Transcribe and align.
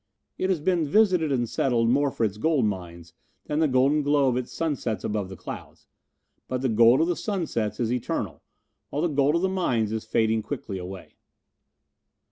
It 0.39 0.49
has 0.49 0.59
been 0.59 0.87
visited 0.87 1.31
and 1.31 1.47
settled 1.47 1.87
more 1.87 2.09
for 2.09 2.23
its 2.23 2.37
gold 2.37 2.65
mines 2.65 3.13
than 3.45 3.59
the 3.59 3.67
golden 3.67 4.01
glow 4.01 4.27
of 4.29 4.35
its 4.35 4.51
sunsets 4.51 5.03
above 5.03 5.29
the 5.29 5.35
clouds, 5.35 5.85
but 6.47 6.63
the 6.63 6.69
gold 6.69 7.01
of 7.01 7.07
the 7.07 7.15
sunsets 7.15 7.79
is 7.79 7.93
eternal, 7.93 8.41
while 8.89 9.03
the 9.03 9.07
gold 9.07 9.35
of 9.35 9.43
the 9.43 9.47
mines 9.47 9.91
is 9.91 10.03
fading 10.03 10.41
quickly 10.41 10.79
away. 10.79 11.17